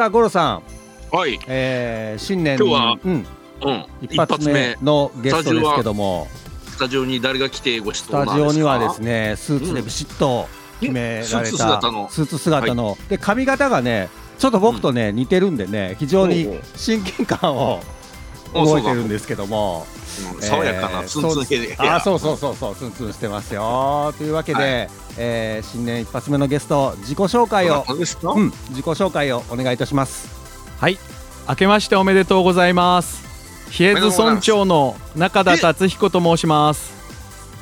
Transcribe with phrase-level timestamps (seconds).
[0.00, 0.62] さあ五郎さん、
[1.14, 1.38] はい。
[1.46, 3.86] えー、新年今日はうん、うん。
[4.00, 6.26] 一発目のゲストですけども。
[6.68, 9.28] スタジオに誰が来てごス質問タジオにはですね。
[9.32, 10.48] ねスーツでビシッと
[10.80, 12.08] 決められた、うんスーツ姿の。
[12.08, 12.96] スーツ姿の。
[13.10, 17.82] で髪型がねちょっと僕とね、似てるんでね非常に親近感を
[18.54, 19.86] お覚えてるんですけども。
[20.34, 24.14] うん爽やかなツンツンヘえーそうあそうそうそうそうツンツンしてますよ。
[24.16, 24.88] というわけで、
[25.18, 30.28] えー新年一発目のゲスト自己紹介をそうん自己紹介をお願いいたします。
[30.78, 30.98] はい。
[31.48, 33.28] 明けましておめでとうございます。
[33.70, 36.92] 比叡津村長の中田達彦と申します。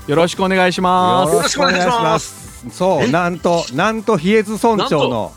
[0.06, 1.34] よろしくお願いします。
[1.34, 2.66] よろしくお願いします。
[2.70, 5.32] そうえなんとなんと比叡津村長の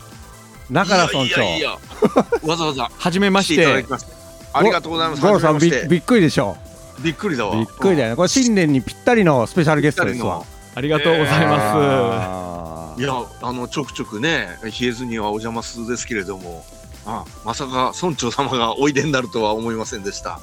[0.70, 1.24] 中田村長。
[1.24, 1.70] いやいやいや。
[2.46, 2.90] わざわざ。
[2.96, 3.84] はじめま来して。
[4.54, 5.22] ありがとうございます。
[5.22, 6.56] ゴロさんびびっくりでしょ。
[7.02, 7.56] びっくりだわ。
[7.56, 8.16] びっくりだよね。
[8.16, 10.42] これ新年にぴったりのスペシャルゲストですわ
[10.74, 16.64] ありがとうございまあーいや、あのちょくちょくね、冷えずにはお邪魔するですけれども。
[17.06, 20.40] あ、まさか村長様がおいでになるとは思いませんでした。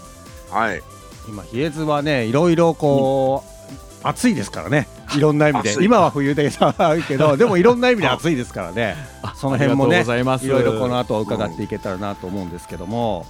[0.49, 0.81] はい。
[1.27, 4.87] 今比叡津はねいろいろこう、暑いですからね。
[5.15, 5.69] いろんな意味で。
[5.71, 5.85] 暑い。
[5.85, 8.95] 今は冬で寒いけど でもいろんな意味で暑いですからね。
[9.35, 10.45] すその辺もねありがとうございます。
[10.45, 13.25] いろいろこの後伺っていけたらなと思うんですけども、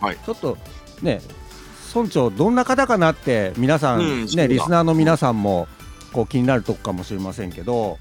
[0.00, 0.18] はい。
[0.24, 0.58] ちょっと
[1.02, 1.20] ね
[1.94, 4.46] 村長どんな方かなって皆さん、ねうんそうだ。
[4.46, 5.68] リスナーの皆さんも
[6.14, 7.98] こう気になるとこかもしれませんけど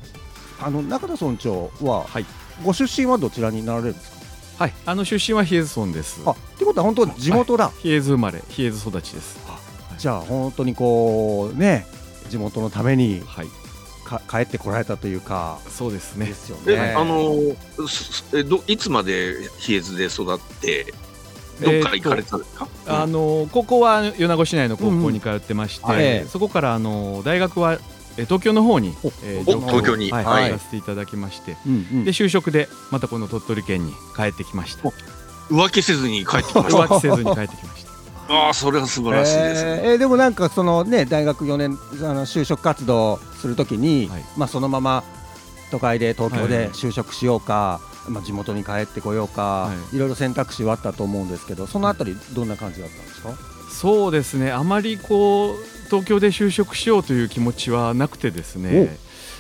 [0.61, 2.25] あの中田村長は、はい。
[2.63, 4.11] ご出身はどちらになられるんです
[4.57, 4.65] か？
[4.65, 4.73] はい。
[4.85, 6.21] あの出身は比叡津村です。
[6.25, 9.39] あってことは本当地元だ、比叡津生まれ比叡津育ちです。
[9.97, 11.87] じゃあ本当にこうね
[12.29, 13.47] 地元のためにはい。
[14.05, 16.27] か帰ってこられたというかそうですね。
[16.27, 16.93] ですよえ、ね。
[16.93, 17.33] あの
[17.87, 20.93] すえどいつまで比叡津で育って
[21.61, 22.67] どっから行かれたんですか？
[22.85, 25.91] あの高校は米子市内の高校に通ってまして、うん。
[25.91, 26.25] はい。
[26.27, 27.79] そこからあの大学は
[28.17, 30.11] え東京の方にお、えお東京に。
[30.11, 30.51] はいはい。
[30.51, 32.05] 行かせていただきましてうんうん。
[32.05, 34.89] で就職でまたこの鳥取県に帰ってきました。
[35.49, 36.77] 浮気せずに帰ってきました。
[36.83, 37.93] 浮気せずに帰ってきました。
[38.29, 39.69] ああ、それは素晴らしいですね。
[39.83, 44.25] えーえーでもなんかそのね大学4年あの就職活動するときに、はい。
[44.37, 45.03] まあそのまま
[45.71, 46.47] 都会で東京はい。
[46.49, 53.29] で就職しようか、まあ地元に帰ってこようか、、はいろいろ選択肢はあったと思うんですけどそのあたりどんな感じだったんですか？
[53.71, 54.51] そうですね。
[54.51, 58.97] あまりこう東京で就職しようという気持ちはなくてですね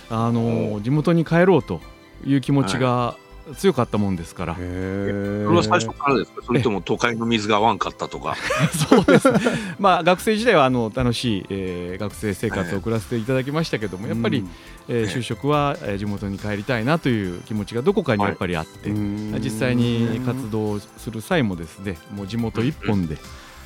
[0.09, 1.81] あの地元に帰ろうと
[2.25, 3.15] いう気持ちが
[3.57, 6.41] 強かったもんですから、それは最初からですか？
[6.45, 8.37] それとも都会の水が合わんかったとか？
[8.89, 9.29] そうです。
[9.33, 9.39] ね
[9.79, 14.49] まあ学生時代はあの楽しい、えー学生生活を送らせていただきましたけどもやっぱり、うん。
[14.87, 19.37] えー就職は、えー地元に帰りたいなという気持ちがどこかにやっぱりあって、うん。
[19.43, 23.17] 実際に活動する際もですねもう地元一本で、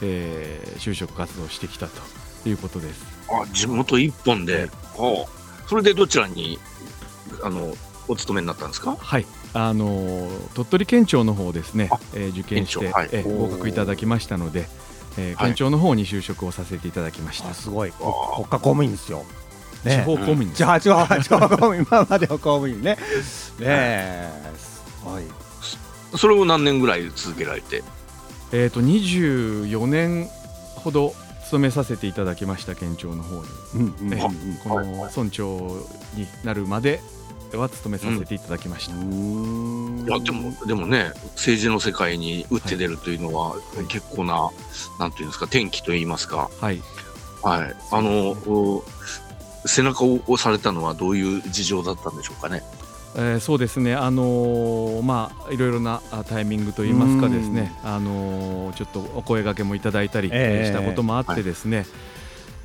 [0.01, 2.01] えー就職活動してきたと
[2.45, 3.05] いうことです。
[3.29, 4.69] あ、地元一本で。
[4.97, 5.37] はあ。
[5.67, 6.57] それでどちらに
[7.43, 7.73] あの
[8.07, 8.95] お勤めになったんですか？
[8.97, 14.67] はい、あのー鳥取県庁の方ですねあ、えー受験して、はいえ合格いただきましたので、
[15.17, 17.49] えーはい県庁の方に就職をさせていただきました。
[17.49, 19.25] あすごい国家公務員ですよ。
[19.83, 22.91] 地方公務員ですじゃあ地方地方公務員 今までの公務員ね。
[22.91, 22.97] ね
[23.59, 25.23] えすごい。
[26.17, 27.83] それを何年ぐらい続けられて？
[28.53, 30.29] えー、と24年
[30.75, 31.13] ほど
[31.47, 33.41] 勤めさせていただきました県庁の方に、
[33.75, 35.57] うんうんえうんこの村長
[36.13, 36.99] になるまで
[37.53, 38.95] は勤めさせていただきました。
[38.95, 44.49] うんいやでもでもね政治の世界に打って出るというのは、い結構な
[44.99, 46.49] なんていうんですか転機といいますか。
[46.59, 46.81] はい、
[47.41, 47.75] はい。
[47.91, 48.83] あのお
[49.65, 52.61] 背中を押されたのはどういう事情だったんでしょうかね。
[53.15, 60.67] えーそうですね、あのーまあ、いろいろなあタイミングといいますかですね、あのーちょっとお声掛けもいただいたり、ええ。
[60.67, 61.85] したこともあってですね、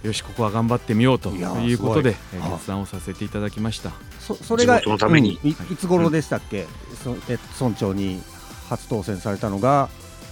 [0.02, 3.92] よしここは頑張ってみようということで、決断をさせていただきました。
[4.18, 5.38] そそれがのために。
[5.42, 6.66] うんいいつ頃でしたっけ、
[7.02, 8.20] そえ村長に
[8.68, 9.88] 初当選されたのが、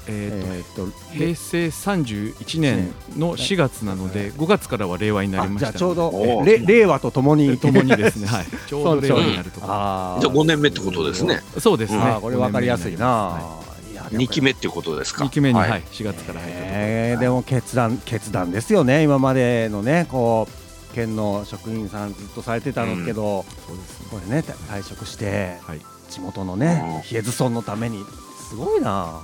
[0.07, 11.43] えーとえーっと平成31年の4月なので、5月からは令和になりましたあじゃあちょうど令和とともに ともにですね、はい、 ちょうど令和になるとこじゃあ5年目ってことですね。
[11.59, 13.61] そうですね、これ分かりやすいな、は
[13.93, 14.25] いやでも。
[14.25, 15.81] 2期目っていうことですか？2期目に、ははい。
[15.81, 19.03] い4月から入ったえーでも決断決断ですよね。
[19.03, 24.07] 今までのねこう県の職員さんずっとされてたんですけど、そうですね。
[24.11, 25.81] これね退職してはい。
[26.11, 28.05] 地元のね比叡津村のために。
[28.49, 29.21] すごいな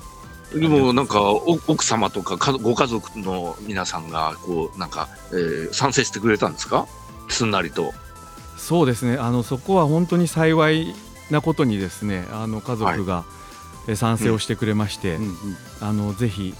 [0.54, 6.86] でもなんかお奥様とかかご家族の皆さんがこうなんか、えー賛成してくれたんですか？
[7.28, 7.92] すんなりと。
[8.56, 9.18] そうですね。
[9.18, 10.94] あのそこは本当に幸い
[11.30, 13.24] なことにですねあの家族が、
[13.88, 15.24] え賛成をしてくれまして、うん。
[15.24, 15.36] うん
[15.80, 16.54] あのぜひ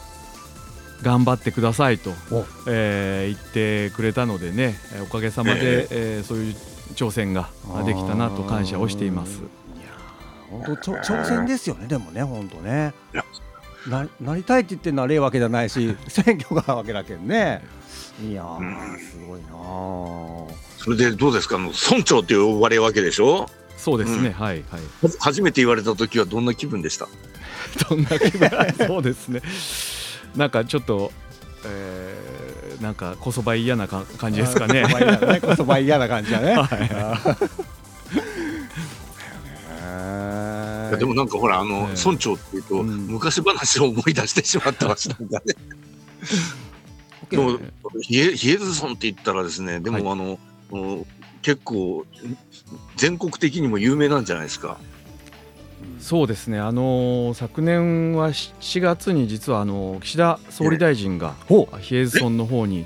[1.02, 6.24] 頑張ってくださいとお、えー言ってくれたのでねえーおかげさまで、えー。
[6.24, 6.54] そういう
[6.94, 7.48] 挑戦が
[7.84, 9.40] できたなと感謝をしています。
[9.40, 9.42] い
[9.80, 9.88] や
[10.50, 12.92] 本当挑戦ですよねでもね本当ね。
[13.14, 13.24] いや
[13.88, 17.62] ななりたいって言ってるのは例わけじゃないし 選挙がわけだけどね。
[18.28, 18.44] いや
[18.98, 20.52] すごいなー。
[20.78, 21.56] それでどうですか？
[21.56, 23.48] あの村長って呼ばれるわけでしょ？
[23.76, 24.32] そうですね、うん。
[24.32, 24.80] はいはい。
[25.20, 27.06] 初めて言われた時はどんな気分でした？
[27.90, 28.50] どんな気分？
[28.86, 29.42] そうですね。
[30.34, 31.12] なんかちょっと、
[31.64, 32.26] えー
[32.82, 34.82] なんかこそば嫌なか感じですかね。
[34.82, 35.40] こそば嫌だね。
[35.40, 37.36] こそば嫌な感じだね、はい
[40.96, 42.04] でもなんかほらあの、ええ。
[42.04, 43.06] 村長っていうと、うん。
[43.08, 45.54] 昔話を思い出してしまってましたんだね。
[47.30, 47.58] でも
[48.02, 50.38] 比叡比叡津村って言ったらですねでも、はいあの
[50.72, 51.06] うん
[51.42, 52.04] 結構
[52.96, 54.78] 全国的にも有名なんじゃないですか。
[56.00, 62.84] そうですね、あのー昨年は7月に実はあのー岸田総理大臣がほ比叡津村の方に、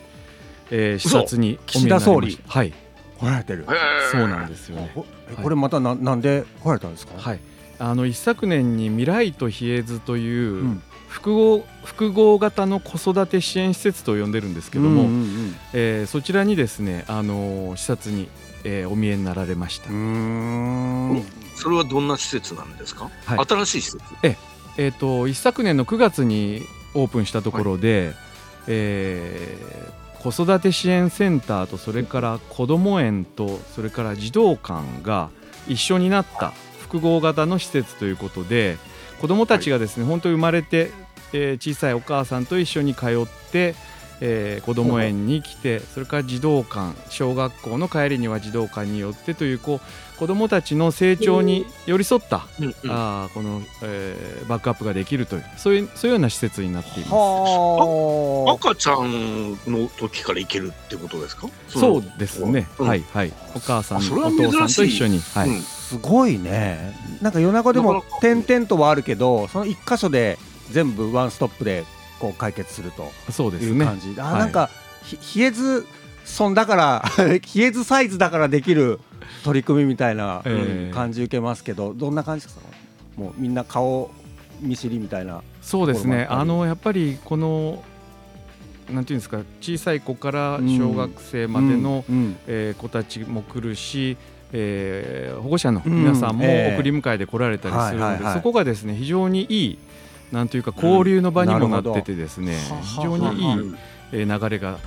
[0.71, 2.39] えー視嘘察にお岸田総理。
[2.47, 2.75] はい。
[3.19, 3.67] 来られてる。
[4.13, 4.93] そうなんですよね。
[4.95, 7.41] これまたななんで来られたんですか、はい
[7.81, 10.83] あの一昨年に未来と比叡津という、うん。
[11.09, 18.29] 複合複合型の子育て支援施設と呼んでるんですけども、うんうんえーそちらにですね、あのー視察に、
[18.63, 19.93] えーお見えになられました、そ
[21.69, 23.45] れはどんな施設なんですか、はい。
[23.45, 24.05] 新しい施設？
[24.79, 26.63] えー、と一昨年の9月に
[26.95, 28.13] オープンしたところで、
[28.69, 35.31] えー子育て支援センターとそれから子ども園とそれから児童館が
[35.67, 36.53] 一緒になった
[36.91, 38.77] 複合型の施設ということで
[39.21, 40.91] 子どもたちがですね、本当に生まれて、
[41.33, 43.75] えー小さいお母さんと一緒に通って、
[44.21, 52.75] えー子ども園に来てそれから児童館小学校の帰りには児童館によってというこう子どもたちの成長に寄り添ったうんうん。
[52.91, 57.13] あーこの、えーバックアップができるというそういうそういうような施設になっています。
[57.15, 61.49] は赤ちゃんの時から行けるってことですか？
[61.69, 62.89] そうですね、うん。
[62.89, 63.33] はいはい。
[63.55, 65.49] お母さんあそれはお父さんと一緒に、はい。
[65.49, 65.57] うん。
[65.57, 65.61] あ
[65.91, 66.95] すごいね。
[67.21, 70.39] なんか夜中でも点々とはあるけどその一箇所で
[70.71, 71.85] 全部ワンストップで
[72.21, 73.71] こう解決するとそうですね。
[73.71, 74.39] いう感じ、あはい。
[74.41, 74.71] なんか
[75.03, 75.87] ひ比叡津
[76.39, 79.01] 村だから比叡津サイズだからできる
[79.43, 80.43] 取り組みみたいな、
[80.93, 82.63] 感じ受けますけどどんな感じですか？
[83.17, 84.11] もうみんな顔
[84.61, 85.43] 見知りみたいな。
[85.63, 86.27] そうですね。
[86.31, 87.83] あのやっぱりこの
[88.91, 92.37] なんていうんですか小さい子から小学生までの、うんうん。
[92.47, 94.17] えー子たちも来るし、
[94.53, 99.79] えー保護者の皆さんも送り迎えで来られたりするので、そこがですね非常にいい
[100.33, 103.79] なんというか交流の場にもうんなっててですね、非常にいい、うん
[104.13, 104.79] えー流れが、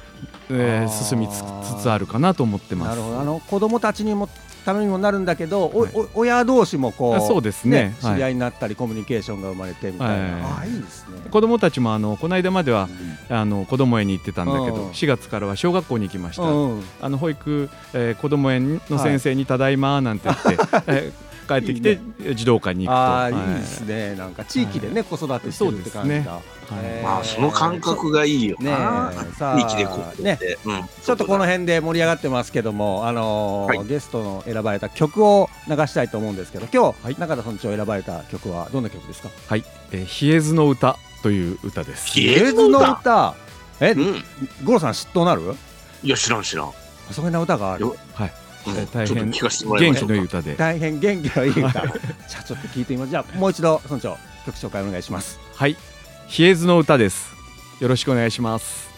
[0.49, 1.43] えー進みつ
[1.77, 2.89] つつあるかなと思ってます。
[2.89, 3.19] なるほど。
[3.19, 4.29] あの子供たちにも
[4.65, 5.91] ためにもなるんだけど、おはい。
[5.93, 7.93] お親同士もこうあそうですね。
[8.01, 8.15] はい。
[8.15, 10.41] 知り合いになったり、コミュニケーションが生まれてみたいな、はい。
[10.41, 11.19] ああいいですね。
[11.29, 12.87] 子供たちもあのこの間までは
[13.29, 13.35] うん。
[13.35, 14.75] あの子供園に行ってたんだけうん。
[14.75, 16.83] ど4月からは小学校に行きました、うん。
[17.01, 20.57] あの保育、えー子供園の先生に「ただいま」なんて言って、
[20.87, 21.99] えー帰ってきて
[22.31, 24.15] い児童館に行くとああ、い、はいいですね。
[24.15, 26.09] なんか地域でね、子育てしてるって感じだ。
[26.09, 26.39] そうですね
[26.73, 28.71] へーまあその感覚がいいよね
[29.37, 39.29] さあちょっとこの辺で盛り上がってますけども、あのゲストの選ばれた曲を流したいと思うんですけど、今日、はい中田村長選ばれた曲はどんな曲ですか？
[39.47, 42.07] はい、えー比叡津の歌という歌です。
[42.07, 42.91] 比叡津の歌？
[43.01, 43.35] 歌。
[43.79, 44.23] え、うん。
[44.63, 45.41] 五郎さん知っとなる？
[46.01, 46.71] いや知らん知らん。
[47.11, 47.95] そんな歌があるよ。
[48.13, 48.33] はい、
[48.93, 51.61] 大変元気のいい歌で、大変元気がいい歌。
[51.61, 53.09] じゃあ、ちょっと聞いてみます。
[53.09, 55.39] じゃあ、もう一度村長、曲紹介お願いします。
[55.55, 55.75] はい、
[56.27, 57.33] 比叡津の歌です。
[57.79, 58.89] よろしくお願いします。「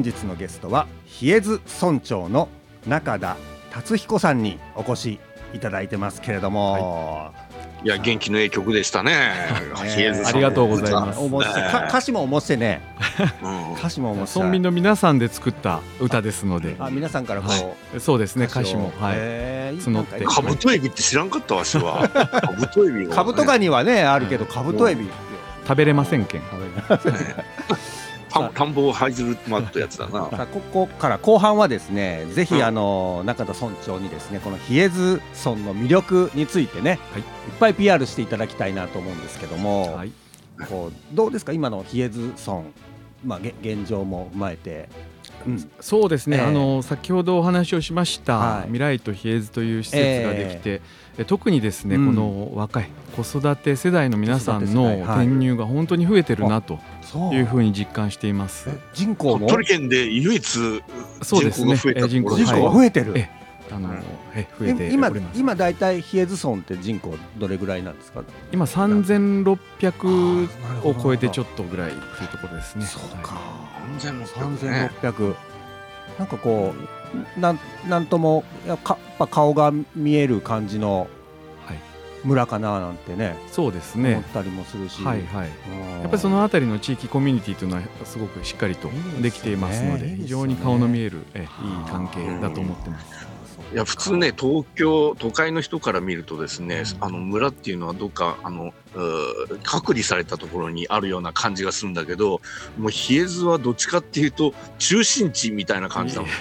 [0.00, 2.48] 本日のゲストは比叡津村長の
[2.86, 3.36] 中田
[3.70, 5.20] 達彦さんにお越し
[5.52, 7.32] いただいてますけれども、
[7.84, 7.88] い。
[7.88, 9.12] や、元気のええ曲でしたね。
[9.76, 11.20] ありがとうございます。
[11.20, 12.80] おもしてか歌詞も面してね。
[13.42, 13.74] うん。
[13.74, 22.08] 歌詞も面して村民の皆さんで作った歌ですのであ皆さんからこう、そうですね歌詞もはいえー募ってカブトエビって知らんかったわしは。
[22.08, 25.10] カブトエビが、カブトガニはねあるけどカブトエビ
[25.68, 26.40] 食べれませんけん
[26.88, 26.96] 田
[28.30, 30.30] 田んぼを這いずるまったやつだな。
[30.30, 32.64] さあここから後半はですねぜひうん。
[32.64, 37.20] あの中田村長にですねこの比叡津村の魅力についてね、はい。
[37.20, 37.26] い、っ
[37.58, 40.12] ぱい PR していただきたいなと思うんですけども、はい。
[40.68, 42.62] こうどうですか今の比叡津村、
[43.24, 44.88] まあ、げ現状も踏まえて、
[45.46, 46.42] うん、そうですね、ええ。
[46.44, 48.62] あの先ほどお話をしました、はい。
[48.64, 50.82] 未来と比叡津という施設ができて、
[51.18, 52.06] え特にですね、うん。
[52.08, 56.78] この若い子育て世代の皆さんの転入が本当に増えてるなと
[57.32, 58.68] いうふうに実感しています。
[58.70, 59.46] え人口も？
[59.48, 60.82] 鳥取県で唯一
[61.22, 61.76] そうですね。
[61.76, 62.64] 人口が増えた人口。
[62.64, 63.30] が増えてる、え
[63.72, 63.96] あのうん。
[64.34, 65.40] え増えてお今ります。
[65.40, 68.22] 今大体比叡津村って人口どれぐらいなんですか？
[68.52, 70.48] 今3600
[70.84, 72.84] を超えてちょっっとぐらいというところですね。
[72.84, 73.38] そうか、
[73.98, 74.28] 三千六
[74.60, 74.90] 百ね。
[75.02, 75.34] 3600
[76.18, 76.74] なんかこ
[77.36, 78.78] うなんなんともいやっ
[79.18, 81.08] ぱ顔が見える感じのはい
[82.24, 84.24] 村かななんてねそうです思っね。
[84.34, 85.48] たりもするし、はいはい。
[85.48, 86.00] うん。
[86.02, 90.22] やっぱりそのあたりの地域コミュニティというのはすごくしっかりとできていますのでいいですね。
[90.24, 91.46] 非常に顔の見えるえいい
[91.88, 93.06] 関係だと思ってます。
[93.72, 98.72] いや普通ね東京都会の人から見るとですね、あの村っていうのはどっかあの
[99.62, 102.40] 隔離されたところにあるような感じがするんだけど
[102.78, 106.34] もう比叡津はどっちかっていうと中心地みたいな感じだもんね。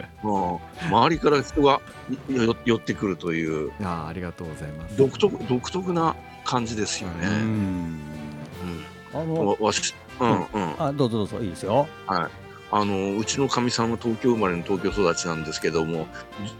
[0.22, 1.80] もう周りから人が
[2.28, 4.96] よ寄ってくるというあーありがとうございます。
[4.96, 6.14] 独特独特な
[6.44, 7.26] 感じですよね。
[7.26, 8.00] うんうん
[9.12, 11.88] あのわわしうんうんあどうぞどうぞいいですよ
[12.72, 16.06] あのうちのかみさんは東京生まれの東京育ちなんですけども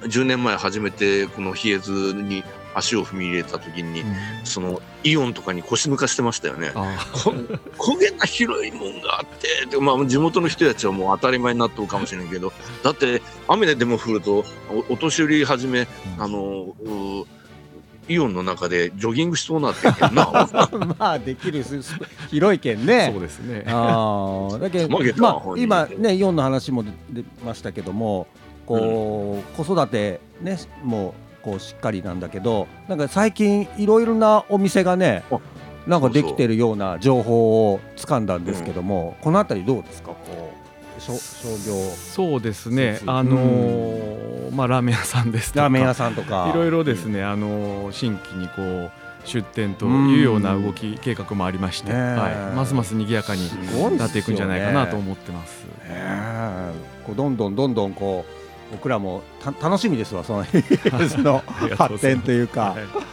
[0.08, 2.42] じゅ10年前初めてこの比叡津に
[2.74, 4.14] 足を踏み入れた時に、うん。
[4.44, 6.72] そのイオンとかに腰抜かしてましたよね。
[6.74, 7.34] あこ
[7.78, 14.44] こげな広いもんがあってで、まあ、地元の人たちはもう当たり前になっとるかもしれんけどだって雨でも降ると
[14.88, 15.86] おお年寄りはじめ
[16.18, 17.26] あのう
[18.12, 20.48] イオンの中でジョギングしそうなってんけんな。
[20.98, 21.64] まあできる
[22.28, 23.10] 広い県ね。
[23.12, 23.64] そうですね。
[23.68, 24.58] ああ。
[24.58, 28.26] だけどまあ今ねイオンの話も出ましたけども
[28.66, 35.38] こう、子育てねもうこうしっかりなんだけどなんか最近いろいろなお店がねあ
[35.86, 40.10] なんかできてるような情報を掴んだんですけども、このあたりどうですか？
[40.10, 40.52] こ
[40.98, 43.00] う商商業そうですね。
[43.06, 45.62] あのーまあラーメン屋さんですとか。
[45.62, 46.50] ラーメン屋さんとか。
[46.52, 48.90] いろいろですね、あの新規にこう
[49.24, 53.48] 出店というような動き計画もありまして、はい、ますます賑やかに
[53.96, 55.64] なっていくんじゃないかなと思ってます。
[55.64, 56.72] ねえ。
[57.06, 58.39] こうどんどんどんどんこう
[58.70, 60.44] 僕らもた楽しみですわその
[61.08, 61.42] その
[61.76, 63.10] 発展というか、はい。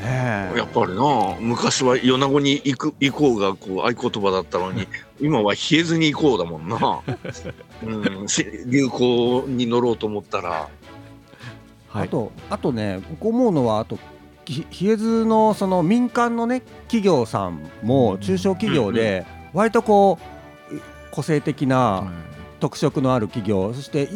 [0.00, 0.58] ねえ。
[0.58, 4.86] やっぱりな昔は米子に行く行こうがこう合言葉だったのに
[5.20, 7.00] 今は冷えずに行こうだもんな、
[7.84, 10.68] うん、し流行に乗ろうと思ったら。
[11.88, 13.98] はい、あとあとね僕思うのはあと
[14.44, 20.30] ひ比叡津のその民間のね企業さんも中小企業で割とこう
[21.10, 22.04] 個性的な
[22.60, 24.08] 特色のある企業そして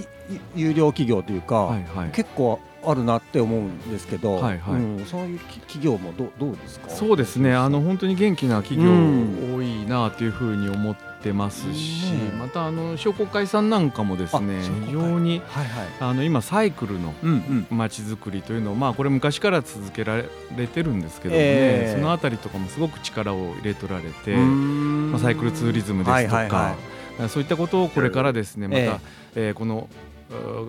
[0.55, 2.11] 有料企業というか、はいはい。
[2.11, 4.75] 結構あるなって思うんですけど、はいはい。
[4.75, 6.91] うん、そういうき企業もどうどうですか？
[6.91, 7.55] そうですね。
[7.55, 9.55] あの本当に元気な企業うん。
[9.57, 15.87] 多いなというふうに思ってますし、うんまたあの商工会さんなんかもですね非常にはいはい。
[16.01, 17.15] あの今サイクルの
[17.71, 20.23] まちづくりというのをまあこれ昔から続けら
[20.57, 21.97] れてるんですけどもね、ええ。
[21.97, 26.67] そのあたりとかもすごく力を入れとられて、まあ、サイクルツーリズムですとか、はいは
[27.17, 27.29] いはい。
[27.31, 29.01] そういったことをこれからですねまた、え
[29.37, 29.97] えーこのう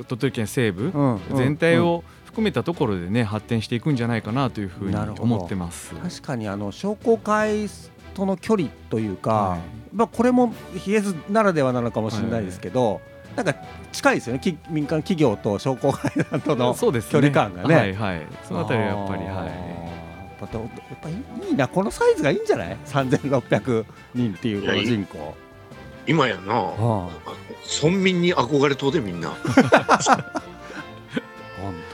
[0.07, 0.91] 鳥取県西部
[1.35, 5.95] 全体を含めたところでね発展していくんじゃないかなというふうに思ってます。
[5.95, 7.67] 確かにあの商工会
[8.13, 9.59] との距離というか、はい。
[9.93, 13.01] まあ、これも比叡津ならではなのかもしれないですけど、
[13.35, 13.55] なんか
[13.91, 17.11] 近いですよねき民間企業と商工会とのそうですね。
[17.11, 17.75] 距離感がね。
[17.75, 18.27] はいはい。
[18.43, 19.35] そのあたりはやっぱりはい。
[19.35, 19.49] やっ
[20.39, 20.69] ぱどやっ
[21.01, 21.15] ぱいい
[21.49, 25.17] いいなこのサイズがいいんじゃない？3600人っていうこの人口
[26.07, 27.09] 今やなあ。
[27.81, 29.29] 村民に憧れとうでみんな。
[29.29, 29.39] 本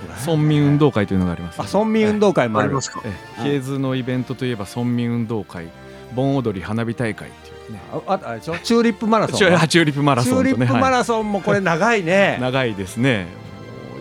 [0.02, 3.02] 当だ村民運動会というのがあります、あ村民運動会もありますか？
[3.06, 3.44] ええ。
[3.44, 5.70] 比叡津のイベントといえば村民運動会
[6.14, 7.80] 盆踊り花火大会っていうね。
[7.94, 9.38] あああれでしょチューリップマラソン。
[9.38, 12.36] チューリップマラソンとねチューリップマはラソンもこれ長いね。
[12.38, 13.28] い、長いですね。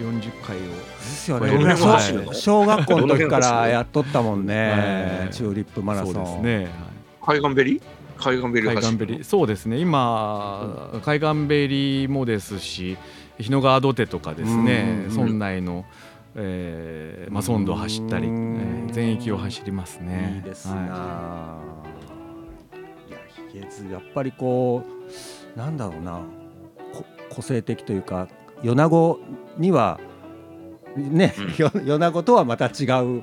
[0.01, 0.61] もう40回を。
[0.61, 1.77] ですよね。
[2.33, 5.31] 小学校の時からやっとったもんねはい。
[5.31, 6.15] チューリップマラソン。
[6.15, 6.69] そうですね、
[7.21, 7.41] はい。
[7.41, 7.83] 海岸ベリー
[8.21, 9.25] 海岸ベリー海岸ベリー。
[9.25, 9.79] そうですね。
[9.79, 12.97] 今、海岸べりもですし
[13.39, 15.85] 日野川土手とかですね、うん村内の、
[16.35, 18.87] えーまあ、村道を走ったり、えうん。
[18.89, 20.35] ー全域を走りますね。
[20.37, 21.61] いいですな、は
[23.09, 23.13] い。
[23.13, 23.19] や
[23.51, 24.85] ヒゲズやっぱりこ
[25.55, 26.21] うなんだろうな。
[26.93, 28.29] こ個性的というか
[28.63, 29.21] 米子
[29.57, 30.01] には
[30.97, 33.23] ね、 よ米子とはまた違う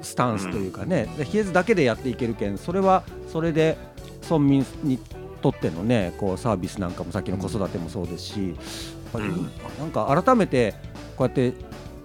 [0.00, 3.76] スタンスというかね、でヒゲズだけでやっていけるけんそれはそれで
[4.24, 4.98] 村民に
[5.42, 8.56] とってのねこうサービスなんかもさっきの子育てもそうですしやっ
[9.12, 9.50] ぱりうん。
[9.78, 10.74] なんか改めて
[11.16, 11.52] こうやって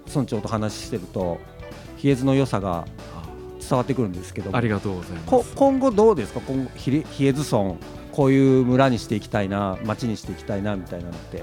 [0.06, 1.38] 村長と話してると
[1.96, 2.86] ヒゲズの良さが
[3.60, 5.26] 伝わってくるんですけどもありがとうございます。
[5.26, 6.40] こ今後どうですか？
[6.40, 7.76] 今後比叡津村
[8.12, 11.42] こういう村にしていきたいな町にしていきたいなみたいなのって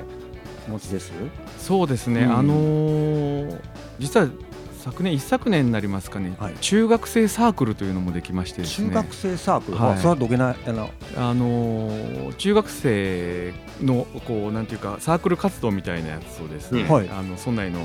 [0.67, 1.11] お持ちです？
[1.59, 2.37] そうですね、うん。
[2.37, 3.59] あのー
[3.99, 4.27] 実は
[4.89, 6.53] 昨年一昨年になりますかね、はい。
[6.61, 8.87] 中学生サークルというのもできましてですね。
[8.89, 9.93] 中学生サークル、はい。
[9.93, 16.89] あそれはどけないあのあのー中学生のこうなんていうかサークル活動みたいなやつをですね、うん。
[16.89, 17.09] はい。
[17.09, 17.81] あの村内の、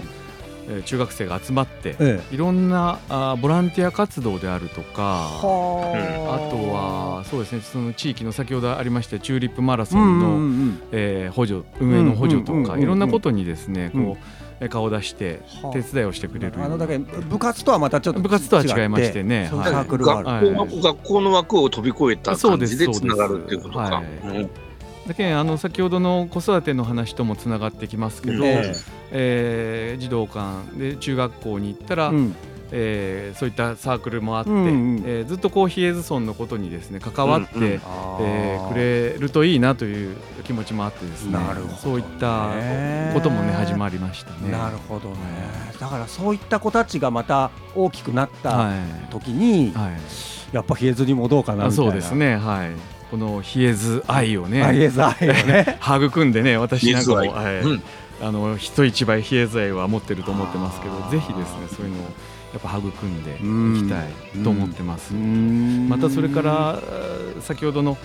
[0.68, 2.34] えー中学生が集まって、ええ。
[2.34, 5.40] いろんなあーボランティア活動であるとかあ。
[5.40, 10.82] とははそうですねその地域の先ほどありましたチューリップマラソうんンの、うんうん。
[10.92, 15.72] えー補助運営の補助とかいろんなことにですねうんこうえー顔を出してはあ。
[15.72, 16.54] 手伝いをしてくれる。
[16.62, 19.48] あのだけ部活とはまたちょっと部活とは違いましてね。
[19.50, 20.68] サークルがある、はい。
[20.68, 23.16] 学校学校の枠を飛び越えたそうで感じでつすそうです。
[23.16, 23.80] ながるっていうことか。
[23.80, 24.04] はい。
[24.24, 24.50] うん
[25.06, 28.72] だけんあの先ほどの子育ての話ともつながってきますけど、え
[29.10, 32.36] えー児童館で中学校に行ったら、えうん
[32.72, 35.02] えーそういったサークルもあって、うんうん。
[35.06, 37.80] えーずっとこう比叡津村のことにですね関わって、うんうん。
[37.84, 41.32] あえーくれるといいなという気持ちもあってですね。
[41.32, 41.78] なるほどね。
[41.82, 44.50] そういったこともね始まりましたね。
[44.50, 45.16] なるほどね。
[45.78, 48.76] だからそういった子たちがまた大きくなったはい。
[49.10, 51.84] 時に、はい、やっぱ比叡津にもどうかなみたいな。
[51.84, 52.36] あそうですね。
[52.36, 52.70] はい。
[53.10, 55.78] この比叡津愛をね愛をね。
[55.84, 57.60] 育んでね私なんかも、はい。
[57.60, 57.82] うん。
[58.22, 62.06] あの人一倍比叡津愛は持ってると思ってますけどぜひですねそういうのを
[62.52, 63.76] やっぱ育んでうん。
[63.78, 67.96] いきたいと思ってます、ままたそれからえー先ほどの、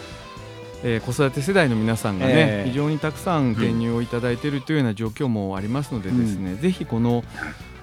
[0.83, 2.69] えー子育て世代の皆さんがね、ええ。
[2.69, 7.23] 非常にたくさん転入をいただいているというような状況もありますのでですね、ぜひこの、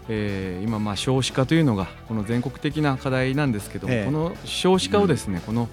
[0.09, 4.05] えー今まあ少子化というのがこの全国的な課題なんですけども、ええ。
[4.07, 5.69] この少子化をですね、この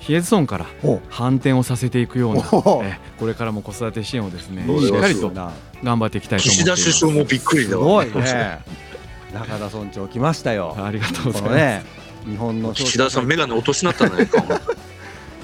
[0.00, 1.00] 比叡津村からお。
[1.10, 2.82] 反転をさせていくような、お。
[2.84, 5.52] えーこれからも子育て支援をですねしっかりとな
[5.84, 6.82] 頑張っていきたいと思います。
[6.84, 7.84] 首相もびっくりすだわ。
[7.84, 8.60] ごいね
[9.32, 11.54] 中田村長来ましたよ ありがとうございます。
[11.54, 11.84] ね
[12.26, 14.44] 日本の岸田さん眼鏡落としなったんじゃないか。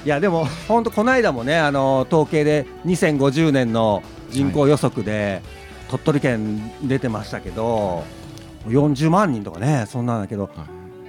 [0.05, 5.41] いやでも本当この間もねあの統計で2050年の人口予測で、
[5.89, 8.03] 鳥取県出てましたけど
[8.67, 10.49] 40万人とかねそんなんだけど、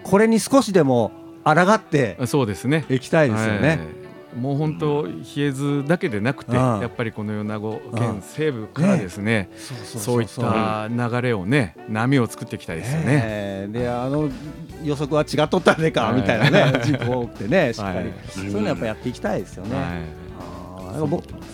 [0.03, 1.12] これに少しでも
[1.45, 2.87] 抗ってそうですね。
[2.88, 3.79] いきたいですよね。
[4.31, 6.81] はいもう本当比叡津だけでなくて、うん。
[6.81, 7.99] やっぱりこの米子うん。
[7.99, 13.69] 県西部からですね、そういった流れをね波を作っていきたいですよね。
[13.71, 14.29] であの
[14.85, 16.21] 予測は違っとったねか、はい。
[16.21, 18.09] みたいなね 人口多くてねしっかり、はい。
[18.29, 19.79] そういうのやっぱやっていきたいですよね。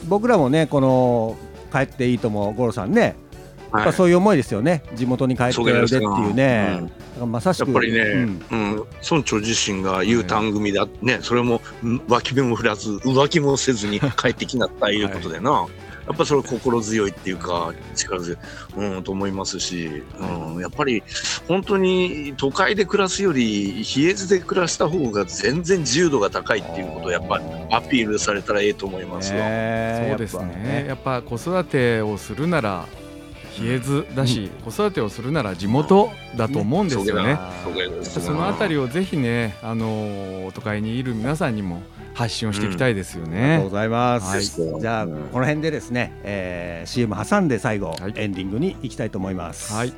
[0.09, 1.37] 僕らもねこの
[1.73, 3.17] 帰っていいとも五郎さんね、
[3.75, 3.85] やっはい。
[3.87, 4.83] ぱそういう思いですよね。
[4.95, 6.89] 地元に帰ってそうおいでっていうね、
[7.21, 7.33] うん。
[7.33, 8.45] まさしくやっぱりね、うん。
[8.51, 8.77] うん、
[9.09, 15.67] 村長自身が U ターン組だ、ね、それもうん脇目も振らず、浮気もせずに帰ってきなったいうことでな、
[16.07, 18.39] やっぱそれ心強いっていうか、力強い、
[18.77, 21.03] うん、と思いますし、うん、やっぱり
[21.49, 29.39] 本当に都会で暮らすより、比叡津で暮らした方が全然自由度が高いっていうことをやっぱりアピールされたらええと思いますよ。
[29.39, 30.49] ねそうですやっぱ。
[30.59, 30.85] ね。
[30.89, 32.87] やっぱ子育てをするなら
[33.57, 37.39] 比叡津だし、子育てをするなら地元だと思うんですよね。
[38.03, 41.83] そのあたりをぜひね、あのー都会にいる皆さんにも
[42.15, 43.71] 発信をしていきたいですよありがとうねご。
[43.71, 49.73] ざいます、はいじゃあ、うんこの辺でですね、えー、CM 挟んで最後、はいエンディングに行きたいと思います。
[49.73, 49.93] はい。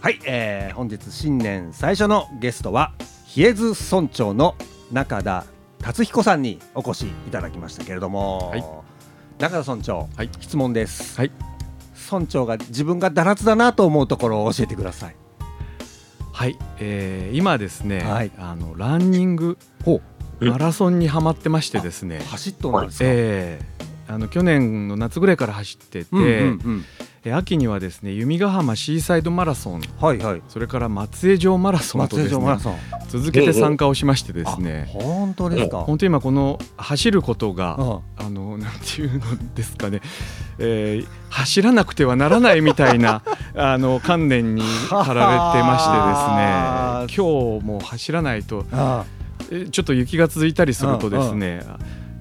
[0.00, 2.92] はい、えー本日新年最初のゲストは
[3.26, 4.56] 比叡津村長の
[4.90, 5.44] 中田
[5.82, 8.64] 達彦さんにお越しいただきましたけれども、はい。
[9.38, 10.30] 中田村長、はい。
[10.40, 11.32] 質問です、はい。
[12.10, 15.16] 村長が自分がだらつだなと思うところを教えてください。
[16.32, 18.30] はい、えー今ですね、はい。
[18.38, 20.00] あのランニングほ
[20.40, 26.84] マラソンにはまってましてですね、走っとなんですか、えーあの去年の夏ぐらいから走ってて、うんうんうん。
[26.84, 29.82] え秋にはですね弓ヶ浜シーサイドマラソン。
[30.00, 30.42] はいはい。
[30.48, 32.58] それから松江城マラソンとですね
[33.08, 35.80] 続けて参加をしましてですあね本当ですか。
[35.80, 37.84] 本当に今この走ることがう
[38.22, 38.26] ん。
[38.26, 40.00] あのなんていうのですかね、
[40.58, 43.22] えー走らなくてはならないみたいな
[43.56, 47.24] あの観念に 駆られてましてですね。
[47.24, 48.64] 今日も走らないと
[49.70, 51.62] ちょっと雪が続いたりするとですね、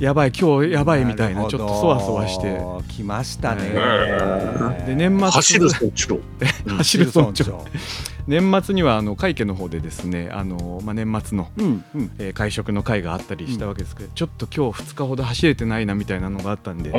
[0.02, 2.58] やばい今日やばいみたいなちょっとそわそわして。
[2.58, 2.62] て
[2.92, 3.70] きましたね。
[4.88, 6.20] で年末走る村長。
[6.78, 7.46] 走る村長。
[7.46, 7.66] 長
[8.26, 12.12] 年末にはあの会家の方でですねあの、まあ、年末の、うんうん。
[12.18, 16.94] えー会食の会があったりしたわけですけど、ちょっと今日2日ほど走れてないなみたいなのがあったんで、う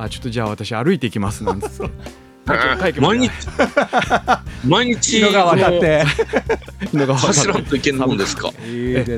[0.00, 0.02] ん。
[0.02, 1.90] あちょっとじゃあ私歩いていきますなんつって
[3.00, 3.30] 毎日。
[4.64, 5.18] 毎日。
[5.18, 6.04] 日野川だって。
[6.96, 8.36] 走らんといけんもんです。
[8.36, 8.52] か。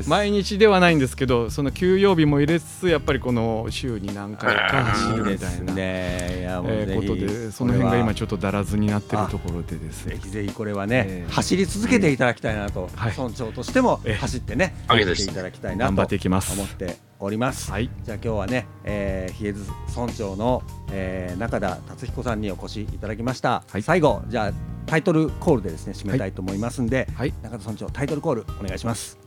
[0.07, 10.07] 毎日ではないんですけどその休養日も入れつつやっぱりこの週に何回か走るみたいな、ことでその辺が今こちょっとだらずになってるところでです。
[10.07, 11.33] ねぜひぜひこれはね、えー。
[11.33, 13.15] 走り続けていただきたいなと、はい。
[13.17, 14.17] 村長としてもえー。
[14.17, 16.53] 走ってね、あげです走っていただきたいな頑張ってといきます。
[16.53, 17.71] 思っております。
[17.71, 17.91] はい。
[18.03, 23.83] じゃあ今日はね、えー、比叡津村長の、えー、中田達彦さんにお越しいただきました、はい。
[23.83, 24.53] 最後じゃあ
[24.87, 27.35] タイトルコールでですね締めたいと思いますんで、はい。
[27.43, 29.19] 中田村長タイトルコールお願いします。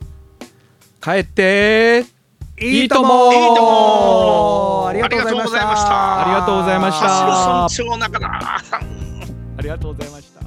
[1.02, 2.06] 帰って
[2.60, 6.22] いいともいいともありがとうございました。
[6.22, 7.08] ありがとうございました。
[7.70, 8.82] 走る村長中田さん。
[9.58, 10.42] ありがとうございました。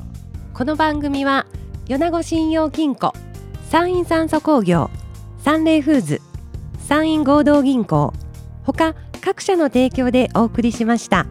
[0.53, 1.47] この番組は
[1.87, 3.13] 米子信用金庫
[3.71, 4.91] 山陰酸素工業
[5.39, 6.21] サンレイフーズ
[6.87, 8.13] 山陰合同銀行
[8.63, 11.27] ほか各社の提供でお送りしました。